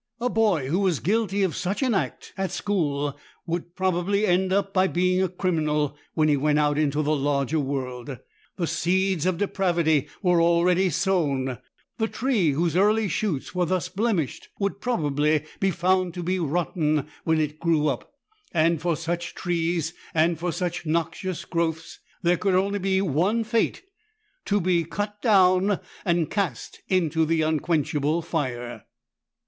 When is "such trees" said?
18.95-19.93